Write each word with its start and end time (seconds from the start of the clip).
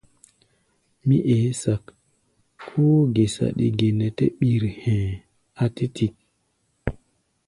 Mí 1.05 1.17
eé 1.35 1.49
sak, 1.63 1.83
kóó 2.65 2.97
gé 3.15 3.23
saɗi 3.35 3.65
ge 3.77 3.87
nɛ 3.99 4.07
ɓír 4.37 4.63
hɛ̧ɛ̧, 4.81 5.19
a̧ 5.63 5.69
tɛ́ 5.75 5.87
tik. 5.95 6.13